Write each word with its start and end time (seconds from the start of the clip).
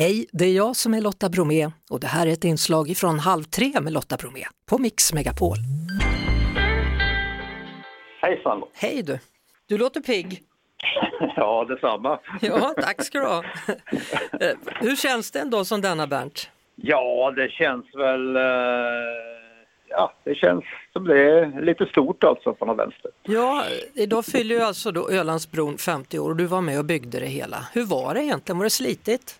Hej, 0.00 0.26
det 0.32 0.44
är 0.44 0.52
jag 0.56 0.76
som 0.76 0.94
är 0.94 1.00
Lotta 1.00 1.28
Bromé 1.28 1.70
och 1.90 2.00
det 2.00 2.06
här 2.06 2.26
är 2.26 2.30
ett 2.32 2.44
inslag 2.44 2.96
från 2.96 3.18
Halv 3.18 3.42
tre 3.44 3.72
med 3.80 3.92
Lotta 3.92 4.16
Bromé 4.16 4.44
på 4.66 4.78
Mix 4.78 5.12
Megapol. 5.12 5.56
Hejsan! 8.22 8.62
Hej 8.74 9.02
du! 9.02 9.18
Du 9.68 9.78
låter 9.78 10.00
pigg. 10.00 10.42
Ja, 11.36 11.64
detsamma. 11.68 12.18
Ja, 12.40 12.74
tack 12.82 13.04
ska 13.04 13.18
du 13.18 13.26
ha. 13.26 13.44
Eh, 14.40 14.56
Hur 14.80 14.96
känns 14.96 15.30
det 15.30 15.38
en 15.40 15.50
dag 15.50 15.66
som 15.66 15.80
denna 15.80 16.06
Bernt? 16.06 16.50
Ja, 16.76 17.32
det 17.36 17.50
känns 17.50 17.84
väl... 17.94 18.36
eh, 18.36 18.42
Ja, 19.88 20.12
det 20.24 20.34
känns 20.34 20.64
som 20.92 21.04
det 21.04 21.20
är 21.30 21.62
lite 21.64 21.86
stort 21.86 22.24
alltså 22.24 22.56
något 22.64 22.78
vänster. 22.78 23.10
Ja, 23.22 23.64
idag 23.94 24.24
fyller 24.24 24.54
ju 24.54 24.60
alltså 24.60 24.90
då 24.92 25.10
Ölandsbron 25.10 25.78
50 25.78 26.18
år 26.18 26.30
och 26.30 26.36
du 26.36 26.44
var 26.46 26.60
med 26.60 26.78
och 26.78 26.84
byggde 26.84 27.20
det 27.20 27.26
hela. 27.26 27.66
Hur 27.72 27.84
var 27.84 28.14
det 28.14 28.24
egentligen? 28.24 28.58
Var 28.58 28.64
det 28.64 28.70
slitigt? 28.70 29.36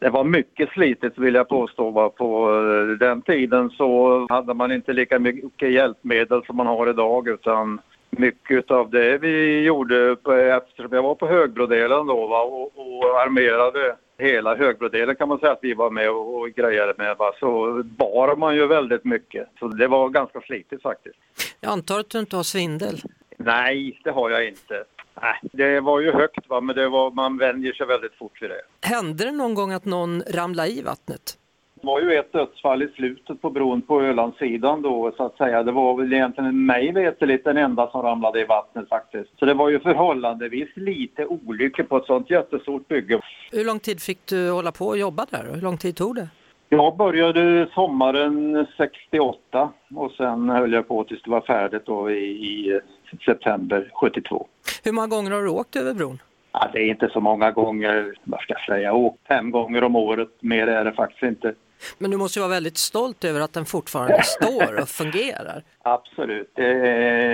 Det 0.00 0.10
var 0.10 0.24
mycket 0.24 0.68
slitigt 0.70 1.18
vill 1.18 1.34
jag 1.34 1.48
påstå. 1.48 1.90
Va? 1.90 2.08
På 2.08 2.50
eh, 2.50 2.98
den 2.98 3.22
tiden 3.22 3.70
så 3.70 4.26
hade 4.28 4.54
man 4.54 4.72
inte 4.72 4.92
lika 4.92 5.18
mycket 5.18 5.72
hjälpmedel 5.72 6.44
som 6.46 6.56
man 6.56 6.66
har 6.66 6.90
idag 6.90 7.28
utan 7.28 7.80
mycket 8.10 8.70
av 8.70 8.90
det 8.90 9.18
vi 9.18 9.62
gjorde, 9.62 10.16
eftersom 10.56 10.92
jag 10.92 11.02
var 11.02 11.14
på 11.14 11.26
högbrodelen 11.26 12.06
då 12.06 12.26
va? 12.26 12.42
Och, 12.42 12.72
och 12.76 13.20
armerade 13.20 13.96
hela 14.18 14.56
högbrodelen 14.56 15.16
kan 15.16 15.28
man 15.28 15.38
säga 15.38 15.52
att 15.52 15.58
vi 15.62 15.74
var 15.74 15.90
med 15.90 16.10
och, 16.10 16.40
och 16.40 16.48
grejade 16.48 16.94
med. 16.98 17.16
Va? 17.16 17.32
Så 17.40 17.82
bar 17.84 18.36
man 18.36 18.56
ju 18.56 18.66
väldigt 18.66 19.04
mycket. 19.04 19.48
Så 19.58 19.68
det 19.68 19.86
var 19.86 20.08
ganska 20.08 20.40
slitigt 20.40 20.82
faktiskt. 20.82 21.18
Jag 21.60 21.72
antar 21.72 22.00
att 22.00 22.10
du 22.10 22.18
inte 22.18 22.36
har 22.36 22.42
svindel? 22.42 23.00
Nej, 23.36 24.00
det 24.04 24.10
har 24.10 24.30
jag 24.30 24.48
inte. 24.48 24.84
Nej, 25.20 25.38
det 25.52 25.80
var 25.80 26.00
ju 26.00 26.12
högt 26.12 26.48
va, 26.48 26.60
men 26.60 26.76
det 26.76 26.88
var, 26.88 27.10
man 27.10 27.38
vänjer 27.38 27.72
sig 27.72 27.86
väldigt 27.86 28.14
fort 28.14 28.42
vid 28.42 28.50
det. 28.50 28.88
Hände 28.88 29.24
det 29.24 29.32
någon 29.32 29.54
gång 29.54 29.72
att 29.72 29.84
någon 29.84 30.22
ramlade 30.22 30.68
i 30.68 30.82
vattnet? 30.82 31.36
Det 31.80 31.86
var 31.86 32.00
ju 32.00 32.14
ett 32.14 32.32
dödsfall 32.32 32.82
i 32.82 32.88
slutet 32.88 33.42
på 33.42 33.50
bron 33.50 33.82
på 33.82 34.02
Ölandssidan 34.02 34.82
då 34.82 35.12
så 35.16 35.24
att 35.24 35.36
säga. 35.36 35.62
Det 35.62 35.72
var 35.72 35.96
väl 35.96 36.12
egentligen 36.12 36.66
mig 36.66 36.92
veterligt 36.92 37.44
den 37.44 37.56
enda 37.56 37.90
som 37.90 38.02
ramlade 38.02 38.40
i 38.40 38.44
vattnet 38.44 38.88
faktiskt. 38.88 39.38
Så 39.38 39.44
det 39.44 39.54
var 39.54 39.68
ju 39.68 39.80
förhållandevis 39.80 40.68
lite 40.74 41.26
olyckor 41.26 41.82
på 41.82 41.96
ett 41.96 42.06
sånt 42.06 42.30
jättestort 42.30 42.88
bygge. 42.88 43.20
Hur 43.52 43.64
lång 43.64 43.78
tid 43.78 44.02
fick 44.02 44.26
du 44.26 44.50
hålla 44.50 44.72
på 44.72 44.86
och 44.86 44.98
jobba 44.98 45.26
där? 45.30 45.54
Hur 45.54 45.62
lång 45.62 45.78
tid 45.78 45.96
tog 45.96 46.14
det? 46.14 46.28
Jag 46.68 46.96
började 46.96 47.68
sommaren 47.74 48.66
68 48.76 49.70
och 49.94 50.10
sen 50.10 50.48
höll 50.48 50.72
jag 50.72 50.88
på 50.88 51.04
tills 51.04 51.22
det 51.22 51.30
var 51.30 51.40
färdigt 51.40 51.86
då 51.86 52.10
i, 52.10 52.24
i 52.24 52.80
september 53.24 53.90
72. 53.94 54.46
Hur 54.82 54.92
många 54.92 55.06
gånger 55.06 55.30
har 55.30 55.42
du 55.42 55.48
åkt 55.48 55.76
över 55.76 55.94
bron? 55.94 56.22
Ja, 56.52 56.70
det 56.72 56.78
är 56.78 56.86
inte 56.86 57.08
så 57.12 57.20
många 57.20 57.50
gånger, 57.50 58.14
vad 58.24 58.40
ska 58.40 58.52
jag 58.52 58.64
säga, 58.64 58.80
jag 58.80 58.96
åkt 58.96 59.26
fem 59.28 59.50
gånger 59.50 59.84
om 59.84 59.96
året. 59.96 60.28
Mer 60.40 60.66
är 60.66 60.84
det 60.84 60.92
faktiskt 60.92 61.22
inte. 61.22 61.54
Men 61.98 62.10
du 62.10 62.16
måste 62.16 62.38
ju 62.38 62.40
vara 62.40 62.50
väldigt 62.50 62.76
stolt 62.78 63.24
över 63.24 63.40
att 63.40 63.52
den 63.52 63.64
fortfarande 63.64 64.22
står 64.24 64.80
och 64.82 64.88
fungerar. 64.88 65.62
Absolut, 65.82 66.50
det 66.54 66.72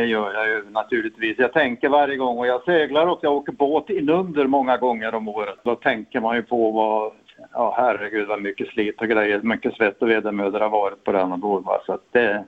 gör 0.05 0.35
jag 0.35 0.49
ju 0.49 0.71
naturligtvis. 0.71 1.39
Jag 1.39 1.53
tänker 1.53 1.89
varje 1.89 2.17
gång 2.17 2.39
och 2.39 2.47
jag 2.47 2.65
seglar 2.65 3.07
och 3.07 3.19
jag 3.23 3.33
åker 3.33 3.53
båt 3.53 3.91
inunder 3.91 4.47
många 4.47 4.77
gånger 4.77 5.15
om 5.15 5.29
året. 5.29 5.59
Då 5.65 5.75
tänker 5.75 6.21
man 6.21 6.37
ju 6.37 6.43
på 6.43 6.71
vad, 6.71 7.13
ja 7.53 7.75
herregud 7.77 8.29
vad 8.29 8.43
mycket 8.43 8.69
slit 8.69 9.01
och 9.01 9.09
grejer, 9.09 9.41
mycket 9.43 9.75
svett 9.75 10.03
och 10.03 10.11
vedermödor 10.11 10.61
har 10.61 10.71
varit 10.71 11.05
på 11.05 11.37
båt. 11.37 11.65
va. 11.65 11.83
Så 11.87 11.93
att 11.93 12.05
det, 12.13 12.45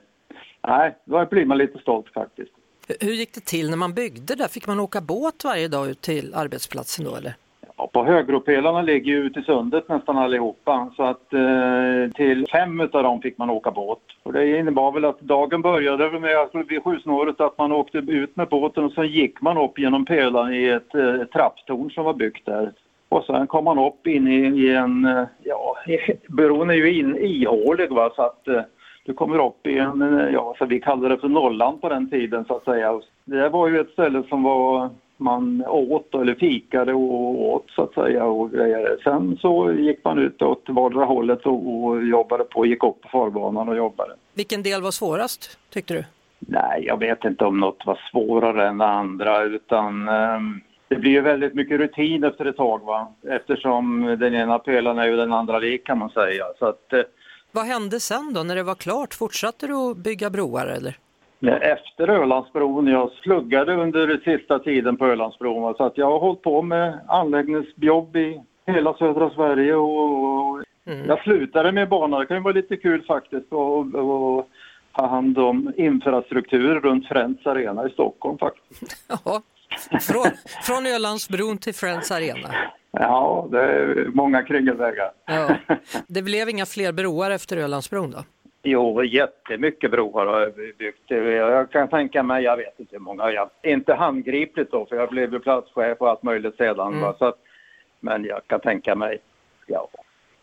nej, 0.67 0.95
då 1.05 1.25
blir 1.25 1.45
man 1.45 1.57
lite 1.57 1.79
stolt 1.79 2.13
faktiskt. 2.13 2.51
Hur- 2.99 3.13
gick 3.13 3.33
det 3.33 3.45
till 3.45 3.69
när 3.69 3.77
man 3.77 3.93
byggde 3.93 4.35
där? 4.35 4.47
Fick 4.47 4.67
man 4.67 4.79
åka 4.79 5.01
båt 5.01 5.43
varje 5.43 5.67
dag 5.67 5.89
ut 5.89 6.01
till 6.01 6.33
arbetsplatsen 6.35 7.05
då 7.05 7.15
eller? 7.15 7.33
Ja, 7.77 7.89
på 7.93 8.05
högropelarna 8.05 8.81
ligger 8.81 9.11
ju 9.11 9.17
ute 9.17 9.39
i 9.39 9.43
sundet 9.43 9.89
nästan 9.89 10.17
allihopa 10.17 10.91
så 10.95 11.03
att 11.03 11.33
eh, 11.33 12.11
till 12.15 12.47
fem 12.51 12.81
utav 12.81 13.03
dem 13.03 13.21
fick 13.21 13.37
man 13.37 13.49
åka 13.49 13.71
båt. 13.71 13.99
Och 14.23 14.33
det 14.33 14.57
innebar 14.59 14.91
väl 14.91 15.05
att 15.05 15.19
dagen 15.19 15.61
började 15.61 16.19
med 16.19 16.37
att 16.37 16.51
vid 16.67 16.83
sjusnåret 16.83 17.41
att 17.41 17.57
man 17.57 17.71
åkte 17.71 17.97
ut 17.97 18.35
med 18.35 18.47
båten 18.47 18.83
och 18.83 18.91
så 18.91 19.03
gick 19.03 19.41
man 19.41 19.57
upp 19.57 19.79
genom 19.79 20.05
pelaren 20.05 20.53
i 20.53 20.65
ett 20.65 20.95
eh, 20.95 21.23
trapptorn 21.33 21.91
som 21.91 22.05
var 22.05 22.13
byggt 22.13 22.45
där. 22.45 22.71
Och 23.09 23.25
sen 23.25 23.47
kom 23.47 23.65
man 23.65 23.79
upp 23.79 24.07
in 24.07 24.27
i, 24.27 24.61
i 24.61 24.75
en, 24.75 25.05
eh, 25.05 25.23
ja, 25.43 25.75
bron 26.27 26.69
är 26.69 26.73
ju 26.73 26.99
in, 26.99 27.17
ihålig 27.17 27.91
va 27.91 28.11
så 28.15 28.21
att 28.21 28.47
eh, 28.47 28.61
du 29.03 29.13
kommer 29.13 29.45
upp 29.47 29.67
i 29.67 29.77
en, 29.77 30.01
eh, 30.01 30.33
ja 30.33 30.55
så 30.57 30.65
vi 30.65 30.79
kallade 30.79 31.15
det 31.15 31.21
för 31.21 31.27
nollan 31.29 31.79
på 31.79 31.89
den 31.89 32.09
tiden 32.09 32.45
så 32.45 32.55
att 32.55 32.63
säga. 32.63 33.01
Det 33.25 33.49
var 33.49 33.67
ju 33.67 33.79
ett 33.79 33.89
ställe 33.89 34.23
som 34.29 34.43
var 34.43 34.89
man 35.17 35.65
åt 35.67 36.15
eller 36.15 36.35
fikade 36.35 36.93
och 36.93 37.53
åt 37.53 37.69
så 37.69 37.83
att 37.83 37.93
säga 37.93 38.25
och 38.25 38.51
grejer. 38.51 38.97
Sen 39.03 39.37
så 39.41 39.73
gick 39.73 40.03
man 40.03 40.19
ut 40.19 40.41
åt 40.41 40.63
vardera 40.67 41.05
hållet 41.05 41.45
och, 41.45 41.83
och 41.83 42.03
jobbade 42.03 42.43
på, 42.43 42.65
gick 42.65 42.83
upp 42.83 43.01
på 43.01 43.09
farbanan 43.09 43.69
och 43.69 43.77
jobbade. 43.77 44.13
Vilken 44.33 44.63
del 44.63 44.81
var 44.81 44.91
svårast 44.91 45.59
tyckte 45.69 45.93
du? 45.93 46.03
Nej, 46.39 46.83
jag 46.85 46.99
vet 46.99 47.25
inte 47.25 47.45
om 47.45 47.59
något 47.59 47.85
var 47.85 47.99
svårare 48.11 48.67
än 48.67 48.77
det 48.77 48.85
andra 48.85 49.43
utan 49.43 50.09
ehm, 50.09 50.61
det 50.87 50.95
blir 50.95 51.11
ju 51.11 51.21
väldigt 51.21 51.53
mycket 51.53 51.79
rutin 51.79 52.23
efter 52.23 52.45
ett 52.45 52.57
tag 52.57 52.85
va. 52.85 53.13
Eftersom 53.27 54.15
den 54.19 54.35
ena 54.35 54.59
pelaren 54.59 54.99
är 54.99 55.07
ju 55.07 55.15
den 55.15 55.33
andra 55.33 55.59
lik 55.59 55.85
kan 55.85 55.97
man 55.97 56.09
säga. 56.09 56.43
Så 56.59 56.65
att 56.65 56.93
eh, 56.93 57.01
Vad 57.51 57.65
hände 57.65 57.99
sen 57.99 58.33
då 58.33 58.43
när 58.43 58.55
det 58.55 58.63
var 58.63 58.75
klart? 58.75 59.13
Fortsatte 59.13 59.67
du 59.67 59.73
att 59.73 59.97
bygga 59.97 60.29
broar 60.29 60.67
eller? 60.67 60.97
Efter 61.61 62.07
Ölandsbron, 62.07 62.87
jag 62.87 63.11
sluggade 63.11 63.73
under 63.73 64.21
sista 64.23 64.59
tiden 64.59 64.97
på 64.97 65.05
Ölandsbron 65.05 65.75
så 65.75 65.83
att 65.83 65.97
jag 65.97 66.05
har 66.11 66.19
hållit 66.19 66.41
på 66.41 66.61
med 66.61 66.99
anläggningsjobb 67.07 68.15
i 68.15 68.41
hela 68.67 68.93
södra 68.93 69.29
Sverige 69.29 69.75
och, 69.75 70.55
och 70.55 70.63
jag 71.07 71.23
slutade 71.23 71.71
med 71.71 71.89
banan. 71.89 72.19
Det 72.19 72.25
kan 72.25 72.37
ju 72.37 72.43
vara 72.43 72.53
lite 72.53 72.77
kul 72.77 73.05
faktiskt 73.07 73.51
och, 73.53 73.95
och 73.95 74.49
ha 74.91 75.07
hand 75.07 75.37
om 75.37 75.73
infrastruktur 75.77 76.79
runt 76.79 77.07
Friends 77.07 77.47
Arena 77.47 77.87
i 77.87 77.89
Stockholm 77.89 78.37
faktiskt. 78.37 79.09
Ja, 79.25 79.41
från, 80.01 80.25
från 80.63 80.85
Ölandsbron 80.85 81.57
till 81.57 81.73
Friends 81.73 82.11
Arena. 82.11 82.49
Ja, 82.91 83.47
det 83.51 83.61
är 83.61 84.05
många 84.13 84.43
kringelvägar. 84.43 85.11
Ja. 85.25 85.55
Det 86.07 86.21
blev 86.21 86.49
inga 86.49 86.65
fler 86.65 86.91
broar 86.91 87.31
efter 87.31 87.57
Ölandsbron 87.57 88.11
då? 88.11 88.23
Jo, 88.63 89.03
jättemycket 89.03 89.91
broar 89.91 90.25
har 90.25 90.39
jag 90.41 90.53
byggt. 90.77 91.03
Jag 91.07 91.71
kan 91.71 91.87
tänka 91.87 92.23
mig, 92.23 92.43
jag 92.43 92.57
vet 92.57 92.79
inte 92.79 92.95
hur 92.95 92.99
många, 92.99 93.31
jag, 93.31 93.49
inte 93.63 93.93
handgripligt 93.93 94.71
då 94.71 94.85
för 94.85 94.95
jag 94.95 95.09
blev 95.09 95.33
ju 95.33 95.39
platschef 95.39 95.97
och 96.01 96.09
allt 96.09 96.23
möjligt 96.23 96.57
sedan. 96.57 97.01
Va? 97.01 97.15
Så 97.19 97.25
att, 97.25 97.37
men 97.99 98.23
jag 98.25 98.41
kan 98.47 98.59
tänka 98.59 98.95
mig, 98.95 99.17
ja, 99.67 99.87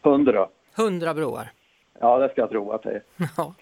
hundra. 0.03 0.49
Hundra 0.77 1.15
broar. 1.15 1.51
Ja, 2.01 2.19
det 2.19 2.29
ska 2.29 2.41
jag 2.41 2.51
tro 2.51 2.73
att 2.73 2.83
det 2.83 2.91
är. 2.91 3.03
Ja. 3.37 3.55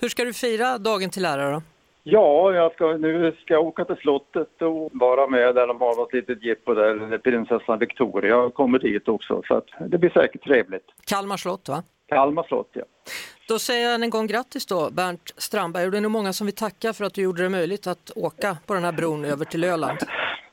Hur 0.00 0.08
ska 0.08 0.24
du 0.24 0.32
fira 0.32 0.78
dagen 0.78 1.10
till 1.10 1.24
ära 1.24 1.50
då? 1.50 1.62
Ja, 2.08 2.52
jag 2.52 2.72
ska, 2.72 2.96
nu 2.96 3.36
ska 3.42 3.54
jag 3.54 3.66
åka 3.66 3.84
till 3.84 3.96
slottet 3.96 4.62
och 4.62 4.90
vara 4.92 5.26
med 5.26 5.54
där 5.54 5.66
de 5.66 5.80
har 5.80 5.96
något 5.96 6.12
litet 6.12 6.42
jippo 6.44 6.74
där 6.74 7.18
prinsessan 7.18 7.78
Victoria 7.78 8.50
kommer 8.50 8.78
dit 8.78 9.08
också. 9.08 9.42
Så 9.48 9.62
det 9.88 9.98
blir 9.98 10.10
säkert 10.10 10.44
trevligt. 10.44 10.84
Kalmar 11.06 11.36
slott 11.36 11.68
va? 11.68 11.82
Kalmar 12.08 12.42
slott, 12.42 12.70
ja. 12.72 12.82
Då 13.48 13.58
säger 13.58 13.84
jag 13.84 13.94
än 13.94 14.02
en 14.02 14.10
gång 14.10 14.26
grattis 14.26 14.66
då 14.66 14.90
Bernt 14.90 15.32
Strandberg 15.36 15.84
och 15.84 15.90
det 15.90 15.96
är 15.96 16.00
nog 16.00 16.10
många 16.10 16.32
som 16.32 16.46
vill 16.46 16.54
tacka 16.54 16.92
för 16.92 17.04
att 17.04 17.14
du 17.14 17.22
gjorde 17.22 17.42
det 17.42 17.48
möjligt 17.48 17.86
att 17.86 18.10
åka 18.16 18.56
på 18.66 18.74
den 18.74 18.84
här 18.84 18.92
bron 18.92 19.24
över 19.24 19.44
till 19.44 19.64
Öland. 19.64 19.98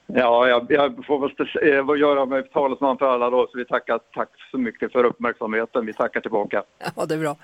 Ja, 0.08 0.48
jag, 0.48 0.66
jag 0.70 1.06
får 1.06 1.20
väl 1.20 1.32
eh, 1.62 2.00
göra 2.00 2.26
mig 2.26 2.50
talesman 2.50 2.98
för 2.98 3.06
alla 3.06 3.30
då, 3.30 3.48
så 3.52 3.58
vi 3.58 3.66
tackar 3.66 4.00
tack 4.14 4.30
så 4.52 4.58
mycket 4.58 4.92
för 4.92 5.04
uppmärksamheten. 5.04 5.86
Vi 5.86 5.94
tackar 5.94 6.22
tillbaka. 6.22 6.64
Ja, 6.96 7.06
det 7.06 7.14
är 7.14 7.20
bra. 7.20 7.36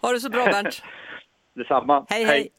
Ha 0.00 0.12
det 0.12 0.20
så 0.20 0.30
bra 0.30 0.44
Bernt. 0.44 0.82
Detsamma. 1.54 2.06
Hej, 2.08 2.24
hej. 2.24 2.50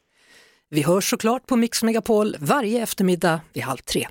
Vi 0.70 0.82
hörs 0.82 1.10
såklart 1.10 1.46
på 1.46 1.56
Mix 1.56 1.82
Megapol 1.82 2.36
varje 2.40 2.82
eftermiddag 2.82 3.40
vid 3.52 3.62
halv 3.64 3.78
tre. 3.78 4.08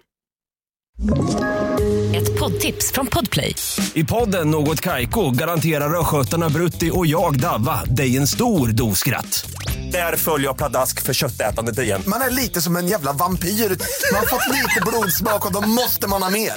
Ett 2.16 2.40
poddtips 2.40 2.92
från 2.92 3.08
Podplay. 3.08 3.56
I 3.94 4.04
podden 4.04 4.52
Något 4.52 4.82
Kaiko 4.82 5.32
garanterar 5.32 6.00
östgötarna 6.00 6.50
Brutti 6.50 6.92
och 6.94 7.08
jag, 7.08 7.40
Davva, 7.40 7.84
dig 7.84 8.18
en 8.18 8.28
stor 8.28 8.68
dos 8.68 9.00
skratt. 9.00 9.46
Där 9.92 10.16
följer 10.16 10.48
jag 10.48 10.58
pladask 10.58 11.02
för 11.02 11.14
köttätandet 11.14 11.80
igen. 11.80 12.02
Man 12.08 12.22
är 12.22 12.30
lite 12.30 12.62
som 12.62 12.76
en 12.76 12.88
jävla 12.88 13.14
vampyr. 13.14 13.50
Man 13.50 14.20
har 14.20 14.26
fått 14.26 14.54
lite 14.54 14.82
blodsmak 14.88 15.46
och 15.46 15.54
då 15.54 15.62
måste 15.70 16.10
man 16.10 16.24
ha 16.24 16.30
mer. 16.30 16.54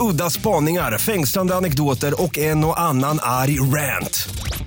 Udda 0.00 0.30
spaningar, 0.30 0.98
fängslande 0.98 1.56
anekdoter 1.56 2.22
och 2.22 2.38
en 2.38 2.64
och 2.64 2.80
annan 2.80 3.18
arg 3.22 3.60
rant. 3.60 4.28